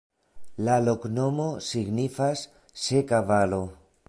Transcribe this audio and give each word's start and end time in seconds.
La 0.69 0.77
loknomo 0.85 1.45
signifas: 1.67 2.45
seka 2.89 3.25
valo. 3.31 3.63